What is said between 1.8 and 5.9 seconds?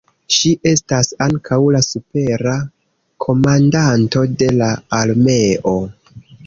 supera komandanto de la armeo.